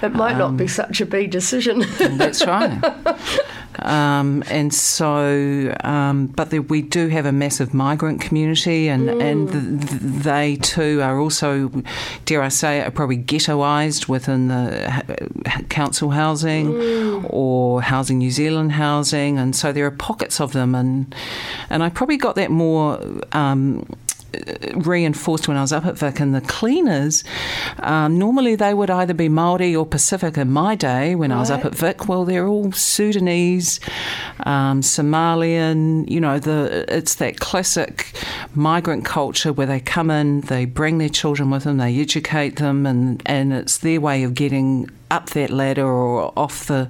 it 0.01 0.13
might 0.13 0.33
um, 0.33 0.39
not 0.39 0.57
be 0.57 0.65
um, 0.65 0.69
such 0.69 1.01
a 1.01 1.05
B 1.05 1.27
decision. 1.27 1.83
that's 2.17 2.45
right. 2.45 2.81
Um, 3.83 4.43
and 4.49 4.73
so, 4.73 5.75
um, 5.83 6.27
but 6.27 6.49
the, 6.51 6.59
we 6.59 6.81
do 6.81 7.09
have 7.09 7.25
a 7.25 7.31
massive 7.31 7.73
migrant 7.73 8.21
community, 8.21 8.87
and, 8.87 9.09
mm. 9.09 9.21
and 9.21 9.49
the, 9.49 9.97
they 10.23 10.55
too 10.55 11.01
are 11.01 11.19
also, 11.19 11.69
dare 12.25 12.41
I 12.41 12.47
say, 12.47 12.81
are 12.81 12.91
probably 12.91 13.17
ghettoised 13.17 14.07
within 14.07 14.47
the 14.47 15.03
council 15.69 16.11
housing 16.11 16.73
mm. 16.73 17.27
or 17.29 17.81
Housing 17.81 18.19
New 18.19 18.31
Zealand 18.31 18.71
housing, 18.71 19.37
and 19.37 19.55
so 19.55 19.71
there 19.73 19.85
are 19.85 19.91
pockets 19.91 20.39
of 20.39 20.53
them, 20.53 20.73
and 20.75 21.13
and 21.69 21.83
I 21.83 21.89
probably 21.89 22.17
got 22.17 22.35
that 22.35 22.51
more. 22.51 22.99
Um, 23.33 23.85
reinforced 24.75 25.47
when 25.47 25.57
I 25.57 25.61
was 25.61 25.73
up 25.73 25.85
at 25.85 25.97
Vic, 25.97 26.19
and 26.19 26.33
the 26.33 26.41
cleaners, 26.41 27.23
um, 27.79 28.17
normally 28.17 28.55
they 28.55 28.73
would 28.73 28.89
either 28.89 29.13
be 29.13 29.29
Maori 29.29 29.75
or 29.75 29.85
Pacific. 29.85 30.37
In 30.37 30.51
my 30.51 30.75
day, 30.75 31.15
when 31.15 31.31
right. 31.31 31.37
I 31.37 31.39
was 31.39 31.51
up 31.51 31.65
at 31.65 31.75
Vic, 31.75 32.07
well, 32.07 32.25
they're 32.25 32.47
all 32.47 32.71
Sudanese, 32.71 33.79
um, 34.41 34.81
Somalian. 34.81 36.09
You 36.09 36.19
know, 36.19 36.39
the 36.39 36.85
it's 36.87 37.15
that 37.15 37.39
classic 37.39 38.13
migrant 38.55 39.05
culture 39.05 39.53
where 39.53 39.67
they 39.67 39.79
come 39.79 40.09
in, 40.09 40.41
they 40.41 40.65
bring 40.65 40.97
their 40.97 41.09
children 41.09 41.49
with 41.49 41.63
them, 41.63 41.77
they 41.77 41.99
educate 41.99 42.57
them, 42.57 42.85
and 42.85 43.21
and 43.25 43.53
it's 43.53 43.77
their 43.77 44.01
way 44.01 44.23
of 44.23 44.33
getting 44.33 44.89
up 45.13 45.29
that 45.29 45.51
ladder 45.51 45.85
or 45.85 46.33
off 46.35 46.65
the, 46.65 46.89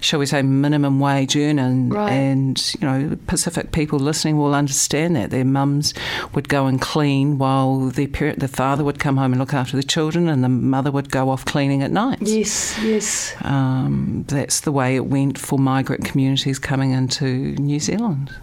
shall 0.00 0.18
we 0.18 0.26
say, 0.26 0.42
minimum 0.42 1.00
wage 1.00 1.36
earning. 1.36 1.90
Right. 1.90 2.10
And, 2.10 2.74
you 2.80 2.86
know, 2.86 3.18
Pacific 3.26 3.72
people 3.72 3.98
listening 3.98 4.38
will 4.38 4.54
understand 4.54 5.16
that. 5.16 5.30
Their 5.30 5.44
mums 5.44 5.94
would 6.34 6.48
go 6.48 6.66
and 6.66 6.80
clean 6.80 7.38
while 7.38 7.90
their 7.90 8.08
parent, 8.08 8.40
the 8.40 8.48
father 8.48 8.84
would 8.84 8.98
come 8.98 9.16
home 9.16 9.32
and 9.32 9.40
look 9.40 9.54
after 9.54 9.76
the 9.76 9.82
children 9.82 10.28
and 10.28 10.42
the 10.42 10.48
mother 10.48 10.90
would 10.90 11.10
go 11.10 11.30
off 11.30 11.44
cleaning 11.44 11.82
at 11.82 11.90
night. 11.90 12.18
Yes, 12.22 12.78
yes. 12.82 13.34
Um, 13.42 14.24
that's 14.28 14.60
the 14.60 14.72
way 14.72 14.96
it 14.96 15.06
went 15.06 15.38
for 15.38 15.58
migrant 15.58 16.04
communities 16.04 16.58
coming 16.58 16.92
into 16.92 17.54
New 17.56 17.80
Zealand. 17.80 18.34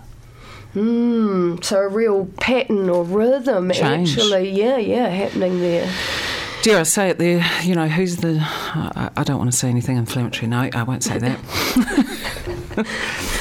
Mm, 0.76 1.64
so 1.64 1.80
a 1.80 1.88
real 1.88 2.26
pattern 2.40 2.90
or 2.90 3.04
rhythm 3.04 3.72
Change. 3.72 4.18
actually, 4.18 4.52
yeah, 4.52 4.78
yeah, 4.78 5.08
happening 5.08 5.60
there 5.60 5.92
dare 6.64 6.80
I 6.80 6.84
say 6.84 7.10
it 7.10 7.18
there, 7.18 7.46
you 7.64 7.76
know, 7.76 7.88
who's 7.88 8.18
the. 8.18 8.40
I, 8.42 9.10
I 9.16 9.24
don't 9.24 9.38
want 9.38 9.52
to 9.52 9.58
say 9.58 9.70
anything 9.70 9.98
inflammatory. 9.98 10.48
No, 10.48 10.70
I 10.74 10.84
won't 10.84 11.04
say 11.04 11.18
that. 11.20 11.38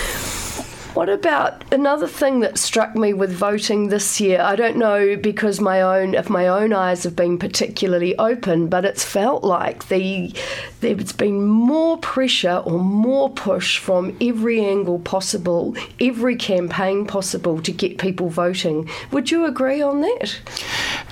What 0.96 1.10
about 1.10 1.62
another 1.74 2.06
thing 2.06 2.40
that 2.40 2.56
struck 2.56 2.96
me 2.96 3.12
with 3.12 3.30
voting 3.30 3.88
this 3.88 4.18
year? 4.18 4.40
I 4.40 4.56
don't 4.56 4.78
know 4.78 5.14
because 5.14 5.60
my 5.60 5.82
own 5.82 6.14
if 6.14 6.30
my 6.30 6.48
own 6.48 6.72
eyes 6.72 7.04
have 7.04 7.14
been 7.14 7.36
particularly 7.36 8.16
open, 8.16 8.68
but 8.68 8.86
it's 8.86 9.04
felt 9.04 9.44
like 9.44 9.88
the 9.88 10.32
there's 10.80 11.12
been 11.12 11.44
more 11.44 11.98
pressure 11.98 12.62
or 12.64 12.78
more 12.78 13.28
push 13.28 13.78
from 13.78 14.16
every 14.22 14.64
angle 14.64 14.98
possible, 15.00 15.76
every 16.00 16.34
campaign 16.34 17.06
possible 17.06 17.60
to 17.60 17.72
get 17.72 17.98
people 17.98 18.30
voting. 18.30 18.88
Would 19.10 19.30
you 19.30 19.44
agree 19.44 19.82
on 19.82 20.00
that? 20.00 20.40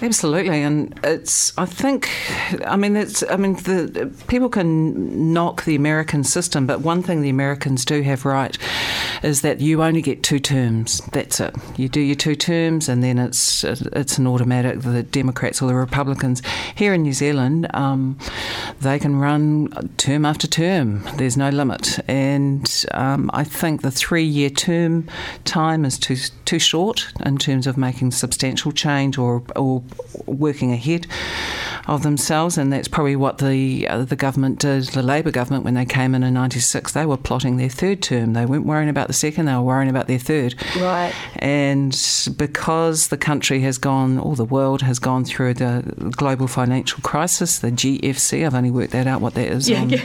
Absolutely, 0.01 0.63
and 0.63 0.99
it's. 1.05 1.57
I 1.59 1.67
think. 1.67 2.09
I 2.67 2.77
mean, 2.77 2.97
it's. 2.97 3.23
I 3.29 3.37
mean, 3.37 3.55
the 3.55 4.11
people 4.29 4.49
can 4.49 5.33
knock 5.33 5.65
the 5.65 5.75
American 5.75 6.25
system, 6.25 6.67
but 6.67 6.81
one 6.81 7.03
thing 7.03 7.21
the 7.21 7.29
Americans 7.29 7.85
do 7.85 8.01
have 8.03 8.25
right 8.25 8.57
is 9.23 9.43
that 9.43 9.61
you 9.61 9.74
only 9.83 10.03
get 10.03 10.23
two 10.23 10.39
terms. 10.39 11.01
That's 11.13 11.41
it. 11.41 11.55
You 11.77 11.89
do 11.89 12.01
your 12.01 12.17
two 12.17 12.35
terms, 12.35 12.89
and 12.89 13.03
then 13.03 13.19
it's 13.19 13.65
it's 13.65 14.19
an 14.19 14.27
automatic. 14.27 14.81
The 14.81 15.03
Democrats 15.03 15.63
or 15.63 15.69
the 15.69 15.75
Republicans 15.75 16.43
here 16.75 16.95
in 16.95 17.03
New 17.03 17.13
Zealand, 17.13 17.69
um, 17.75 18.19
they 18.81 18.99
can 18.99 19.17
run 19.17 19.91
term 19.97 20.25
after 20.25 20.47
term. 20.47 21.03
There's 21.17 21.37
no 21.37 21.51
limit, 21.51 21.99
and 22.09 22.85
um, 22.93 23.31
I 23.33 23.45
think 23.45 23.83
the 23.83 23.91
three-year 23.91 24.51
term 24.51 25.09
time 25.45 25.85
is 25.85 25.99
too 25.99 26.17
too 26.45 26.59
short 26.59 27.13
in 27.25 27.39
terms 27.39 27.67
of 27.67 27.77
making 27.77 28.13
substantial 28.13 28.73
change 28.73 29.19
or 29.19 29.43
or 29.57 29.83
working 30.27 30.73
ahead 30.73 31.07
of 31.87 32.03
themselves, 32.03 32.57
and 32.57 32.73
that's 32.73 32.89
probably 32.89 33.17
what 33.17 33.39
the 33.39 33.87
uh, 33.89 34.05
the 34.05 34.17
government 34.17 34.61
did. 34.61 34.85
The 34.85 35.03
Labour 35.03 35.31
government, 35.31 35.65
when 35.65 35.75
they 35.75 35.85
came 35.85 36.15
in 36.15 36.23
in 36.23 36.35
'96, 36.35 36.93
they 36.93 37.07
were 37.07 37.17
plotting 37.17 37.57
their 37.57 37.69
third 37.69 38.03
term. 38.03 38.33
They 38.33 38.47
weren't 38.47 38.67
worrying 38.67 38.89
about 38.89 39.07
the 39.07 39.13
second; 39.13 39.47
they 39.47 39.55
were 39.55 39.63
worrying 39.65 39.91
about 39.91 40.07
their 40.07 40.19
third. 40.19 40.55
Right. 40.77 41.13
And 41.37 41.93
because 42.37 43.09
the 43.09 43.17
country 43.17 43.61
has 43.61 43.79
gone, 43.79 44.19
or 44.19 44.37
the 44.37 44.45
world 44.45 44.83
has 44.83 44.99
gone 44.99 45.25
through 45.25 45.55
the 45.55 46.13
global 46.17 46.47
financial 46.47 47.01
crisis, 47.03 47.59
the 47.59 47.71
GFC. 47.71 48.47
I've 48.47 48.55
only 48.55 48.71
worked 48.71 48.93
that 48.93 49.07
out 49.07 49.21
what 49.21 49.35
that 49.35 49.49
is. 49.49 49.69
Yeah. 49.69 49.83
Um, 49.83 49.91
yeah. 49.91 50.05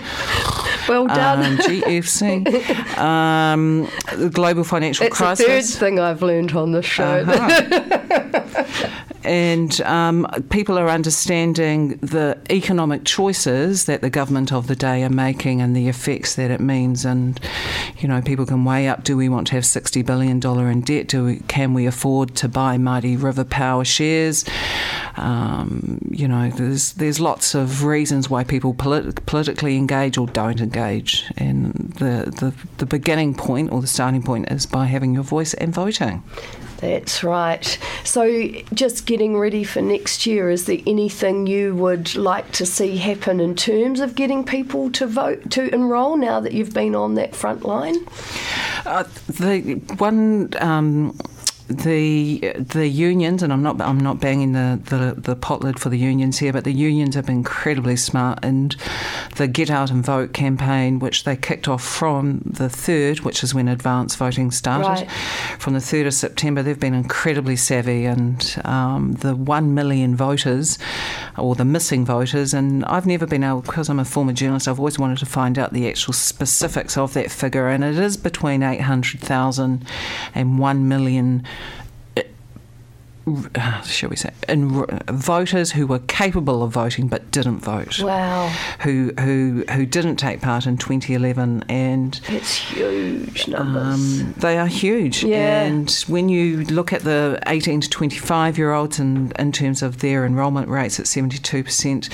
Well 0.88 1.08
done. 1.08 1.30
Um, 1.40 1.58
GFC, 1.58 2.98
um, 2.98 3.88
the 4.18 4.30
global 4.30 4.64
financial 4.64 5.06
it's 5.06 5.16
crisis. 5.16 5.46
It's 5.48 5.68
the 5.68 5.74
third 5.74 5.80
thing 5.80 6.00
I've 6.00 6.22
learned 6.22 6.52
on 6.54 6.72
the 6.72 6.82
show. 6.82 7.24
Uh-huh. 7.28 8.90
and 9.30 9.80
um, 9.82 10.26
people 10.50 10.80
are 10.80 10.90
understanding 10.90 11.98
the 11.98 12.36
economic 12.50 13.04
choices 13.06 13.86
that 13.86 14.02
the 14.02 14.10
government 14.10 14.52
of 14.52 14.66
the 14.66 14.76
day 14.76 15.04
are 15.04 15.10
making 15.10 15.62
and 15.62 15.76
the 15.76 15.88
effects 15.88 16.34
that 16.34 16.50
it 16.50 16.60
means. 16.60 17.06
And 17.06 17.40
you 18.00 18.08
know, 18.08 18.24
people 18.24 18.48
can 18.48 18.66
weigh 18.66 18.88
up: 18.88 19.04
Do 19.04 19.16
we 19.16 19.30
want 19.30 19.46
to 19.48 19.54
have 19.54 19.68
sixty 19.68 20.02
billion 20.02 20.40
dollar 20.40 20.68
in 20.68 20.82
debt? 20.82 21.10
Do 21.10 21.26
we, 21.26 21.42
can 21.42 21.76
we 21.76 21.86
afford 21.86 22.36
to 22.38 22.50
buy 22.50 22.80
Mighty 22.80 23.16
River 23.16 23.44
Power 23.44 23.86
shares? 23.86 24.46
Um, 25.16 26.00
you 26.10 26.28
know, 26.28 26.50
there's 26.50 26.94
there's 26.94 27.20
lots 27.20 27.54
of 27.54 27.84
reasons 27.84 28.32
why 28.32 28.44
people 28.44 28.74
polit- 28.74 29.24
politically 29.28 29.78
engage 29.78 30.18
or 30.18 30.26
don't 30.26 30.60
engage, 30.60 31.32
and 31.38 31.74
the, 32.00 32.32
the 32.40 32.52
the 32.80 32.88
beginning 32.88 33.36
point 33.36 33.72
or 33.72 33.80
the 33.80 33.86
starting 33.86 34.24
point 34.24 34.52
is 34.52 34.66
by 34.66 34.88
having 34.88 35.14
your 35.14 35.24
voice 35.24 35.54
and 35.54 35.72
voting. 35.72 36.24
That's 36.82 37.24
right. 37.24 37.78
So, 38.04 38.50
just 38.74 39.06
getting 39.06 39.38
ready 39.38 39.64
for 39.64 39.82
next 39.82 40.26
year, 40.26 40.50
is 40.50 40.66
there 40.66 40.80
anything 40.88 41.46
you 41.46 41.76
would 41.76 42.16
like 42.16 42.52
to 42.54 42.66
see 42.66 42.98
happen 42.98 43.40
in 43.40 43.56
terms 43.56 44.00
of 44.00 44.16
getting 44.16 44.46
people 44.46 44.90
to 44.92 45.06
vote, 45.06 45.52
to 45.52 45.74
enrol 45.74 46.16
now 46.16 46.40
that 46.40 46.54
you've 46.54 46.74
been 46.74 46.96
on 46.96 47.16
that 47.16 47.36
front 47.36 47.64
line? 47.64 47.98
Uh, 48.86 49.04
the 49.28 49.82
one. 49.98 50.54
Um, 50.60 51.18
the 51.70 52.54
the 52.58 52.88
unions, 52.88 53.44
and 53.44 53.54
I'm 53.54 53.62
not 53.62 53.80
I'm 53.80 54.00
not 54.00 54.20
banging 54.20 54.54
the, 54.54 54.80
the, 54.86 55.14
the 55.20 55.36
pot 55.36 55.62
lid 55.62 55.80
for 55.80 55.90
the 55.90 55.98
unions 55.98 56.40
here, 56.40 56.52
but 56.52 56.64
the 56.64 56.74
unions 56.74 57.14
have 57.14 57.28
been 57.28 57.38
incredibly 57.38 57.96
smart. 57.96 58.40
And 58.44 58.76
the 59.36 59.48
Get 59.48 59.70
Out 59.70 59.92
and 59.92 60.04
Vote 60.04 60.34
campaign, 60.34 60.98
which 60.98 61.26
they 61.26 61.36
kicked 61.36 61.68
off 61.68 61.84
from 61.84 62.42
the 62.44 62.70
third, 62.70 63.20
which 63.20 63.44
is 63.44 63.54
when 63.54 63.68
advance 63.68 64.16
voting 64.16 64.50
started, 64.50 65.06
right. 65.06 65.12
from 65.60 65.74
the 65.74 65.80
third 65.80 66.08
of 66.08 66.14
September, 66.14 66.64
they've 66.64 66.80
been 66.80 66.96
incredibly 66.96 67.56
savvy. 67.56 68.06
And 68.06 68.60
um, 68.66 69.14
the 69.14 69.36
one 69.36 69.76
million 69.76 70.16
voters, 70.16 70.80
or 71.38 71.54
the 71.54 71.66
missing 71.66 72.04
voters, 72.04 72.54
and 72.54 72.84
I've 72.86 73.06
never 73.06 73.28
been 73.28 73.44
able 73.44 73.62
because 73.62 73.90
I'm 73.90 74.00
a 74.00 74.06
former 74.06 74.34
journalist. 74.34 74.68
I've 74.68 74.80
always 74.80 74.98
wanted 74.98 75.20
to 75.20 75.28
find 75.28 75.60
out 75.60 75.72
the 75.72 75.88
actual 75.88 76.14
specifics 76.14 76.98
of 76.98 77.14
that 77.14 77.30
figure, 77.30 77.68
and 77.68 77.84
it 77.84 77.98
is 77.98 78.18
between 78.18 78.64
800,000 78.64 79.86
and 80.34 80.60
1 80.60 80.88
million 80.88 81.46
shall 83.86 84.10
we 84.10 84.16
say, 84.16 84.32
in, 84.48 84.86
voters 85.08 85.72
who 85.72 85.88
were 85.88 86.00
capable 86.00 86.64
of 86.64 86.72
voting 86.72 87.08
but 87.08 87.32
didn't 87.32 87.60
vote. 87.60 88.00
Wow. 88.00 88.48
Who 88.82 89.12
who 89.20 89.64
who 89.72 89.86
didn't 89.86 90.18
take 90.18 90.42
part 90.42 90.66
in 90.66 90.78
2011, 90.78 91.66
and 91.70 92.20
it's 92.28 92.56
huge 92.56 93.48
numbers. 93.48 94.22
Um, 94.22 94.34
they 94.38 94.58
are 94.58 94.68
huge. 94.68 95.24
Yeah. 95.24 95.64
And 95.64 95.92
when 96.08 96.30
you 96.30 96.64
look 96.66 96.94
at 96.94 97.02
the 97.02 97.42
18 97.48 97.82
to 97.82 97.90
25 97.90 98.58
year 98.58 98.74
olds, 98.74 99.00
and 99.00 99.32
in, 99.34 99.48
in 99.48 99.52
terms 99.52 99.82
of 99.82 100.00
their 100.00 100.26
enrolment 100.26 100.68
rates 100.68 101.00
at 101.00 101.08
72 101.08 101.64
percent 101.64 102.10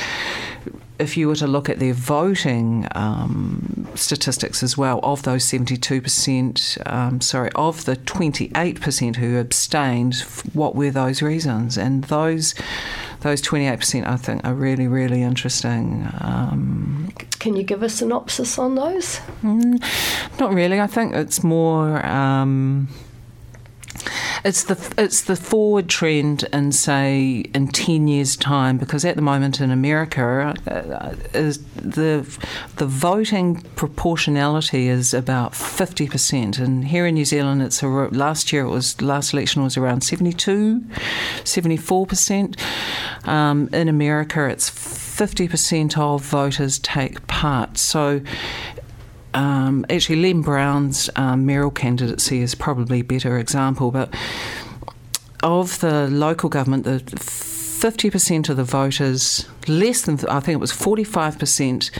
if 0.99 1.17
you 1.17 1.27
were 1.27 1.35
to 1.35 1.47
look 1.47 1.69
at 1.69 1.79
their 1.79 1.93
voting 1.93 2.87
um, 2.95 3.87
statistics 3.95 4.63
as 4.63 4.77
well, 4.77 4.99
of 5.03 5.23
those 5.23 5.45
72%, 5.45 6.91
um, 6.91 7.21
sorry, 7.21 7.49
of 7.55 7.85
the 7.85 7.95
28% 7.95 9.15
who 9.17 9.37
abstained, 9.37 10.15
what 10.53 10.75
were 10.75 10.91
those 10.91 11.21
reasons? 11.21 11.77
And 11.77 12.05
those 12.05 12.53
those 13.21 13.41
28% 13.41 14.05
I 14.05 14.17
think 14.17 14.45
are 14.45 14.53
really, 14.53 14.87
really 14.87 15.23
interesting. 15.23 16.07
Um, 16.21 17.11
Can 17.39 17.55
you 17.55 17.63
give 17.63 17.81
a 17.81 17.89
synopsis 17.89 18.59
on 18.59 18.75
those? 18.75 19.19
Mm, 19.41 19.81
not 20.39 20.53
really. 20.53 20.79
I 20.79 20.87
think 20.87 21.15
it's 21.15 21.43
more. 21.43 22.05
It's 24.45 24.65
the 24.65 24.93
it's 24.95 25.23
the 25.23 25.35
forward 25.35 25.89
trend 25.89 26.43
in 26.53 26.71
say 26.71 27.45
in 27.55 27.67
ten 27.69 28.07
years' 28.07 28.35
time 28.35 28.77
because 28.77 29.03
at 29.03 29.15
the 29.15 29.23
moment 29.23 29.59
in 29.59 29.71
America 29.71 30.53
uh, 30.67 31.15
is 31.33 31.57
the 31.73 32.23
the 32.75 32.85
voting 32.85 33.61
proportionality 33.75 34.87
is 34.87 35.15
about 35.15 35.55
fifty 35.55 36.07
percent, 36.07 36.59
and 36.59 36.85
here 36.85 37.07
in 37.07 37.15
New 37.15 37.25
Zealand 37.25 37.63
it's 37.63 37.81
a, 37.81 37.87
last 37.87 38.53
year 38.53 38.65
it 38.65 38.69
was 38.69 39.01
last 39.01 39.33
election 39.33 39.63
was 39.63 39.77
around 39.77 40.01
72, 40.01 40.83
74 41.43 42.05
percent. 42.05 42.55
Um, 43.23 43.67
in 43.73 43.89
America, 43.89 44.47
it's 44.47 44.69
fifty 44.69 45.47
percent 45.47 45.97
of 45.97 46.21
voters 46.21 46.77
take 46.77 47.25
part. 47.25 47.79
So 47.79 48.21
um, 49.35 49.85
actually, 49.89 50.21
Len 50.21 50.41
Brown's 50.41 51.09
um, 51.17 51.45
mayoral 51.45 51.69
candidacy 51.69 52.41
is 52.41 52.55
probably 52.55 53.01
a 53.01 53.03
better 53.03 53.37
example, 53.37 53.91
but 53.91 54.13
of 55.43 55.79
the 55.81 56.07
local 56.07 56.49
government, 56.49 56.85
the 56.85 56.99
50% 56.99 58.49
of 58.49 58.55
the 58.55 58.63
voters, 58.63 59.45
less 59.67 60.03
than, 60.03 60.17
I 60.29 60.39
think 60.39 60.55
it 60.55 60.59
was 60.59 60.71
45%, 60.71 61.91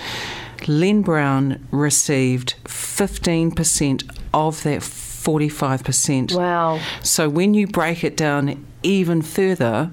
Len 0.68 1.01
Brown 1.01 1.68
received 1.72 2.56
15% 2.63 4.18
of 4.34 4.63
that 4.63 4.80
45%. 4.80 6.36
Wow. 6.36 6.80
So 7.04 7.27
when 7.27 7.54
you 7.54 7.68
break 7.68 8.06
it 8.06 8.15
down 8.15 8.65
even 8.82 9.22
further, 9.22 9.92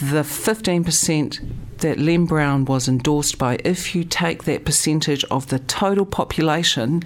the 0.00 0.22
15% 0.22 1.63
that 1.78 1.98
Len 1.98 2.26
Brown 2.26 2.64
was 2.64 2.88
endorsed 2.88 3.38
by, 3.38 3.58
if 3.64 3.94
you 3.94 4.04
take 4.04 4.44
that 4.44 4.64
percentage 4.64 5.24
of 5.24 5.48
the 5.48 5.58
total 5.60 6.06
population, 6.06 7.02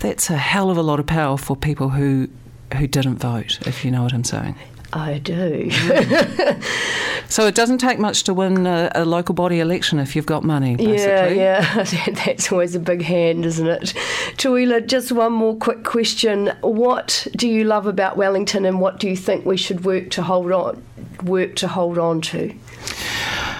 that's 0.00 0.30
a 0.30 0.36
hell 0.36 0.70
of 0.70 0.76
a 0.76 0.82
lot 0.82 1.00
of 1.00 1.06
power 1.06 1.36
for 1.36 1.56
people 1.56 1.90
who 1.90 2.28
who 2.76 2.86
didn't 2.86 3.16
vote, 3.16 3.58
if 3.66 3.82
you 3.82 3.90
know 3.90 4.02
what 4.02 4.12
I'm 4.12 4.24
saying. 4.24 4.54
I 4.92 5.18
do. 5.18 5.70
so 7.28 7.46
it 7.46 7.54
doesn't 7.54 7.78
take 7.78 7.98
much 7.98 8.24
to 8.24 8.32
win 8.32 8.66
a, 8.66 8.90
a, 8.94 9.04
local 9.04 9.34
body 9.34 9.60
election 9.60 9.98
if 9.98 10.16
you've 10.16 10.26
got 10.26 10.44
money, 10.44 10.76
basically. 10.76 11.36
Yeah, 11.36 11.84
yeah. 11.92 12.24
That's 12.24 12.50
always 12.50 12.74
a 12.74 12.80
big 12.80 13.02
hand, 13.02 13.44
isn't 13.44 13.66
it? 13.66 13.92
Tuila, 14.36 14.86
just 14.86 15.12
one 15.12 15.32
more 15.32 15.56
quick 15.56 15.84
question. 15.84 16.52
What 16.62 17.26
do 17.36 17.48
you 17.48 17.64
love 17.64 17.86
about 17.86 18.16
Wellington 18.16 18.64
and 18.64 18.80
what 18.80 18.98
do 18.98 19.08
you 19.08 19.16
think 19.16 19.44
we 19.44 19.58
should 19.58 19.84
work 19.84 20.10
to 20.10 20.22
hold 20.22 20.52
on 20.52 20.82
work 21.22 21.56
to 21.56 21.68
hold 21.68 21.98
on 21.98 22.20
to? 22.22 22.54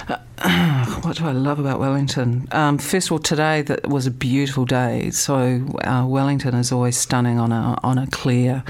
what 1.02 1.16
do 1.16 1.26
I 1.26 1.32
love 1.32 1.58
about 1.58 1.80
Wellington? 1.80 2.48
Um, 2.52 2.78
first 2.78 3.08
of 3.08 3.12
all, 3.12 3.18
today 3.18 3.62
that 3.62 3.86
was 3.88 4.06
a 4.06 4.10
beautiful 4.10 4.64
day. 4.64 5.10
So 5.10 5.66
uh, 5.84 6.06
Wellington 6.06 6.54
is 6.54 6.72
always 6.72 6.96
stunning 6.96 7.38
on 7.38 7.52
a 7.52 7.78
on 7.82 7.98
a 7.98 8.06
clear, 8.06 8.62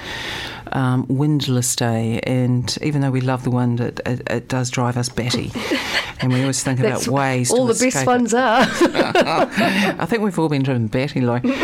um, 0.73 1.07
windless 1.09 1.75
day. 1.77 2.21
And 2.25 2.77
even 2.83 3.01
though 3.01 3.11
we 3.11 3.21
love 3.21 3.45
the 3.45 3.51
wind, 3.51 3.81
it, 3.81 4.01
it, 4.07 4.23
it 4.31 4.49
does 4.49 4.71
drive 4.71 4.97
us 4.97 5.09
batty. 5.09 5.51
and 6.21 6.33
we 6.33 6.41
always 6.41 6.63
think 6.63 6.81
about 6.81 7.07
ways. 7.07 7.51
All 7.51 7.67
the 7.67 7.75
best 7.75 8.07
ones 8.07 8.35
are. 8.35 8.61
I 8.69 10.07
think 10.07 10.23
we've 10.23 10.39
all 10.39 10.49
been 10.49 10.63
driven 10.63 10.87
batty, 10.87 11.21
like. 11.21 11.45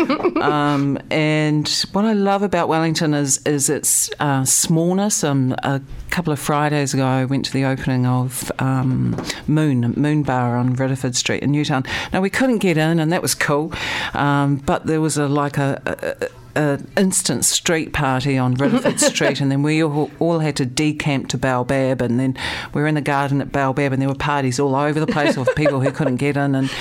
Um, 0.45 0.99
and 1.09 1.67
what 1.91 2.05
I 2.05 2.13
love 2.13 2.43
about 2.43 2.67
Wellington 2.67 3.13
is 3.13 3.39
is 3.45 3.69
its 3.69 4.11
uh, 4.19 4.45
smallness. 4.45 5.23
Um, 5.23 5.55
a 5.63 5.81
couple 6.11 6.31
of 6.31 6.39
Fridays 6.39 6.93
ago, 6.93 7.05
I 7.05 7.25
went 7.25 7.45
to 7.45 7.53
the 7.53 7.65
opening 7.65 8.05
of 8.05 8.51
um, 8.59 9.19
Moon 9.47 9.93
Moon 9.97 10.23
Bar 10.23 10.57
on 10.57 10.75
Riddiford 10.75 11.15
Street 11.15 11.41
in 11.41 11.51
Newtown. 11.51 11.83
Now 12.13 12.21
we 12.21 12.29
couldn't 12.29 12.59
get 12.59 12.77
in, 12.77 12.99
and 12.99 13.11
that 13.11 13.21
was 13.21 13.33
cool, 13.33 13.73
um, 14.13 14.57
but 14.57 14.85
there 14.85 15.01
was 15.01 15.17
a 15.17 15.27
like 15.27 15.57
a, 15.57 15.81
a 15.85 16.29
an 16.55 16.89
instant 16.97 17.45
street 17.45 17.93
party 17.93 18.37
on 18.37 18.55
Riddiford 18.55 18.99
Street, 19.13 19.41
and 19.41 19.51
then 19.51 19.63
we 19.63 19.83
all, 19.83 20.09
all, 20.19 20.39
had 20.39 20.55
to 20.57 20.65
decamp 20.65 21.27
to 21.29 21.37
Baobab, 21.37 22.01
and 22.01 22.19
then 22.19 22.37
we 22.73 22.81
were 22.81 22.87
in 22.87 22.95
the 22.95 23.01
garden 23.01 23.41
at 23.41 23.51
Baobab, 23.51 23.91
and 23.91 24.01
there 24.01 24.09
were 24.09 24.15
parties 24.15 24.59
all 24.59 24.75
over 24.75 24.99
the 24.99 25.07
place 25.07 25.37
of 25.37 25.47
people 25.55 25.81
who 25.81 25.91
couldn't 25.91 26.17
get 26.17 26.37
in, 26.37 26.55
and 26.55 26.71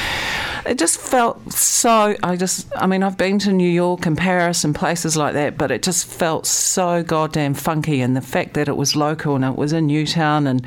it 0.66 0.78
just 0.78 0.98
felt 0.98 1.52
so. 1.52 2.14
I 2.22 2.36
just, 2.36 2.70
I 2.76 2.86
mean, 2.86 3.02
I've 3.02 3.18
been 3.18 3.38
to 3.40 3.52
New 3.52 3.68
York 3.68 4.06
and 4.06 4.16
Paris 4.16 4.64
and 4.64 4.74
places 4.74 5.16
like 5.16 5.34
that, 5.34 5.58
but 5.58 5.70
it 5.70 5.82
just 5.82 6.06
felt 6.06 6.46
so 6.46 7.02
goddamn 7.02 7.54
funky, 7.54 8.00
and 8.00 8.16
the 8.16 8.20
fact 8.20 8.54
that 8.54 8.68
it 8.68 8.76
was 8.76 8.94
local 8.94 9.34
and 9.34 9.44
it 9.44 9.56
was 9.56 9.72
in 9.72 9.86
Newtown, 9.86 10.46
and 10.46 10.66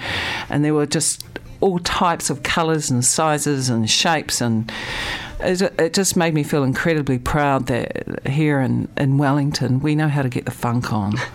and 0.50 0.66
there 0.66 0.74
were 0.74 0.86
just 0.86 1.24
all 1.60 1.80
types 1.80 2.30
of 2.30 2.44
colours 2.44 2.92
and 2.92 3.04
sizes 3.04 3.70
and 3.70 3.90
shapes 3.90 4.42
and 4.42 4.72
it, 5.40 5.62
it, 5.80 5.94
just 5.94 6.16
made 6.16 6.34
me 6.34 6.44
feel 6.44 6.64
incredibly 6.64 7.20
proud 7.20 7.68
that 7.68 8.26
here 8.28 8.60
in, 8.60 8.88
in 8.98 9.18
Wellington 9.18 9.80
we 9.80 9.96
know 9.96 10.08
how 10.08 10.22
to 10.22 10.30
get 10.30 10.46
the 10.46 10.52
funk 10.52 10.92
on. 10.92 11.16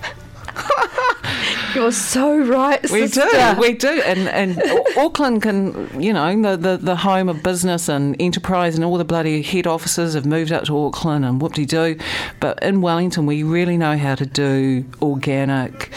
You're 1.74 1.92
so 1.92 2.38
right. 2.38 2.82
We 2.90 3.06
sister. 3.06 3.54
do, 3.54 3.60
we 3.60 3.72
do, 3.72 4.02
and 4.02 4.28
and 4.28 4.62
Auckland 4.96 5.42
can, 5.42 6.00
you 6.00 6.12
know, 6.12 6.40
the, 6.42 6.56
the 6.56 6.76
the 6.76 6.96
home 6.96 7.28
of 7.30 7.42
business 7.42 7.88
and 7.88 8.14
enterprise, 8.20 8.74
and 8.74 8.84
all 8.84 8.98
the 8.98 9.04
bloody 9.04 9.42
head 9.42 9.66
offices 9.66 10.14
have 10.14 10.26
moved 10.26 10.52
up 10.52 10.64
to 10.64 10.78
Auckland 10.78 11.24
and 11.24 11.40
whoop 11.40 11.54
de 11.54 11.64
doo. 11.64 11.96
But 12.40 12.62
in 12.62 12.82
Wellington, 12.82 13.24
we 13.24 13.42
really 13.42 13.78
know 13.78 13.96
how 13.96 14.14
to 14.16 14.26
do 14.26 14.84
organic, 15.00 15.90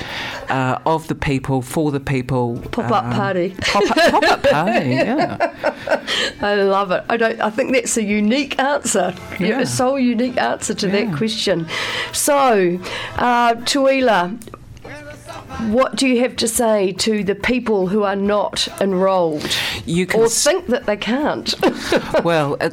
uh, 0.50 0.80
of 0.86 1.08
the 1.08 1.16
people 1.16 1.62
for 1.62 1.92
the 1.92 2.00
people. 2.00 2.60
Pop 2.72 2.92
up 2.92 3.06
um, 3.06 3.14
party. 3.14 3.56
Pop 3.62 3.84
up, 3.84 4.12
pop 4.12 4.24
up 4.24 4.44
party. 4.44 4.96
Yeah. 5.06 5.54
I 6.42 6.56
love 6.56 6.92
it. 6.92 7.04
I 7.10 7.18
don't. 7.18 7.40
I 7.42 7.50
think 7.50 7.74
that's 7.74 7.98
a 7.98 8.04
unique 8.04 8.60
answer. 8.60 9.14
Yeah. 9.40 9.62
A 9.62 9.66
so 9.66 9.96
unique 9.96 10.38
answer 10.38 10.74
to 10.74 10.88
yeah. 10.88 11.06
that 11.06 11.18
question. 11.18 11.68
So, 12.14 12.80
uh, 13.18 13.56
Tuila, 13.56 14.38
what 15.72 15.96
do 15.96 16.08
you 16.08 16.22
have 16.22 16.36
to 16.38 16.48
say 16.48 16.92
to 16.94 17.24
the 17.24 17.36
people 17.36 17.88
who 17.88 18.04
are 18.04 18.16
not 18.16 18.68
enrolled 18.82 19.48
you 19.86 20.08
or 20.16 20.28
think 20.28 20.68
that 20.68 20.86
they 20.86 20.98
can't? 20.98 21.54
well, 22.24 22.58
uh, 22.62 22.70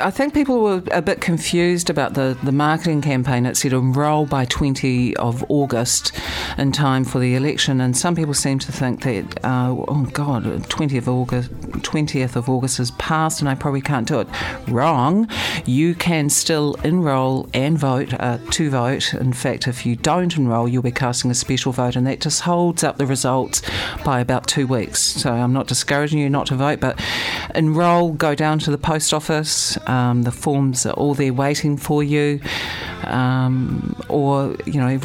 I 0.00 0.10
think 0.10 0.34
people 0.34 0.62
were 0.62 0.82
a 0.92 1.02
bit 1.02 1.20
confused 1.20 1.90
about 1.90 2.14
the, 2.14 2.36
the 2.42 2.52
marketing 2.52 3.02
campaign. 3.02 3.46
It 3.46 3.56
said 3.56 3.72
enrol 3.72 4.26
by 4.26 4.44
20 4.44 5.16
of 5.16 5.44
August 5.48 6.12
in 6.58 6.72
time 6.72 7.04
for 7.04 7.18
the 7.18 7.34
election, 7.34 7.80
and 7.80 7.96
some 7.96 8.14
people 8.14 8.34
seem 8.34 8.58
to 8.60 8.72
think 8.72 9.02
that, 9.02 9.44
uh, 9.44 9.74
oh 9.88 10.08
God, 10.12 10.44
20th 10.44 10.98
of 10.98 11.08
August, 11.08 11.50
20th 11.50 12.36
of 12.36 12.48
August 12.48 12.78
has 12.78 12.90
passed, 12.92 13.40
and 13.40 13.48
I 13.48 13.54
probably 13.54 13.80
can't 13.80 14.06
do 14.06 14.20
it. 14.20 14.28
Wrong. 14.68 15.28
You 15.64 15.94
can 15.94 16.28
still 16.30 16.74
enrol 16.84 17.48
and 17.54 17.78
vote 17.78 18.12
uh, 18.14 18.38
to 18.50 18.70
vote. 18.70 19.14
In 19.14 19.32
fact, 19.32 19.66
if 19.66 19.86
you 19.86 19.96
don't 19.96 20.36
enrol, 20.36 20.68
you'll 20.68 20.82
be 20.82 20.92
casting 20.92 21.30
a 21.30 21.34
special 21.34 21.72
vote, 21.72 21.96
and 22.04 22.12
that 22.12 22.20
just 22.20 22.42
holds 22.42 22.84
up 22.84 22.98
the 22.98 23.06
results 23.06 23.62
by 24.04 24.20
about 24.20 24.46
two 24.46 24.66
weeks. 24.66 25.00
So 25.00 25.32
I'm 25.32 25.54
not 25.54 25.68
discouraging 25.68 26.18
you 26.18 26.28
not 26.28 26.48
to 26.48 26.54
vote, 26.54 26.80
but 26.80 27.00
enrol, 27.54 28.12
go 28.12 28.34
down 28.34 28.58
to 28.58 28.70
the 28.70 28.76
post 28.76 29.14
office. 29.14 29.78
Um, 29.88 30.24
the 30.24 30.30
forms 30.30 30.84
are 30.84 30.92
all 30.92 31.14
there 31.14 31.32
waiting 31.32 31.78
for 31.78 32.02
you. 32.02 32.40
Um, 33.04 33.96
or, 34.10 34.54
you 34.66 34.80
know, 34.80 34.98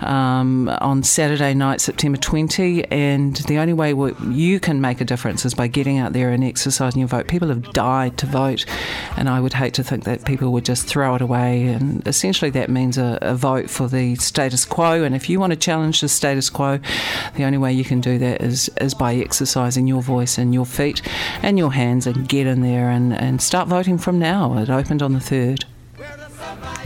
um, 0.00 0.68
on 0.68 1.02
Saturday 1.02 1.54
night, 1.54 1.80
September 1.80 2.18
20. 2.18 2.84
And 2.84 3.36
the 3.36 3.58
only 3.58 3.72
way 3.72 3.94
you 4.30 4.60
can 4.60 4.80
make 4.80 5.00
a 5.00 5.04
difference 5.04 5.44
is 5.44 5.54
by 5.54 5.66
getting 5.66 5.98
out 5.98 6.12
there 6.12 6.30
and 6.30 6.44
exercising 6.44 7.00
your 7.00 7.08
vote. 7.08 7.28
People 7.28 7.48
have 7.48 7.72
died 7.72 8.18
to 8.18 8.26
vote, 8.26 8.66
and 9.16 9.28
I 9.28 9.40
would 9.40 9.54
hate 9.54 9.74
to 9.74 9.84
think 9.84 10.04
that 10.04 10.24
people 10.24 10.52
would 10.52 10.64
just 10.64 10.86
throw 10.86 11.14
it 11.14 11.22
away. 11.22 11.68
And 11.68 12.06
essentially, 12.06 12.50
that 12.50 12.70
means 12.70 12.98
a, 12.98 13.18
a 13.22 13.34
vote 13.62 13.70
for 13.70 13.88
the 13.88 14.14
status 14.16 14.64
quo. 14.64 15.02
And 15.02 15.14
if 15.14 15.28
you 15.28 15.40
want 15.40 15.52
to 15.52 15.58
challenge 15.58 16.00
the 16.00 16.08
status 16.08 16.50
quo, 16.50 16.78
the 17.36 17.44
only 17.44 17.58
way 17.58 17.72
you 17.72 17.84
can 17.84 18.00
do 18.00 18.18
that 18.18 18.42
is, 18.42 18.70
is 18.80 18.94
by 18.94 19.14
exercising 19.14 19.86
your 19.86 20.02
voice 20.02 20.38
and 20.38 20.52
your 20.54 20.66
feet 20.66 21.02
and 21.42 21.58
your 21.58 21.72
hands 21.72 22.06
and 22.06 22.28
get 22.28 22.46
in 22.46 22.62
there 22.62 22.90
and, 22.90 23.12
and 23.12 23.40
start 23.40 23.68
voting 23.68 23.98
from 23.98 24.18
now. 24.18 24.58
It 24.58 24.70
opened 24.70 25.02
on 25.02 25.12
the 25.12 25.18
3rd. 25.18 25.64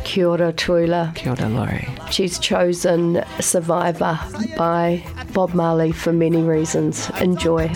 Kia 0.05 0.29
ora, 0.29 0.53
Tuila. 0.53 1.15
Kia 1.17 1.33
ora, 1.33 1.49
Laurie. 1.49 1.89
She's 2.11 2.39
chosen 2.39 3.25
Survivor 3.41 4.19
by 4.57 5.05
Bob 5.33 5.53
Marley 5.53 5.91
for 5.91 6.12
many 6.12 6.43
reasons. 6.43 7.11
Enjoy. 7.21 7.69